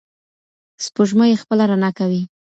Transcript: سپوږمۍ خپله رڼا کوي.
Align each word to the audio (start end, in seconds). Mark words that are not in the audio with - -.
سپوږمۍ 0.83 1.31
خپله 1.41 1.63
رڼا 1.71 1.89
کوي. 1.99 2.21